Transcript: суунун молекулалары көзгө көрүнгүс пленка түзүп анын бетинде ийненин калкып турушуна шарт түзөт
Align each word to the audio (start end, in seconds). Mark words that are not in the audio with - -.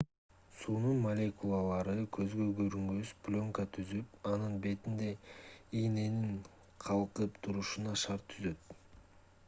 суунун 0.59 1.01
молекулалары 1.01 1.91
көзгө 2.15 2.47
көрүнгүс 2.59 3.11
пленка 3.27 3.65
түзүп 3.77 4.25
анын 4.31 4.55
бетинде 4.63 5.09
ийненин 5.81 6.39
калкып 6.87 7.37
турушуна 7.49 7.93
шарт 8.05 8.27
түзөт 8.33 8.75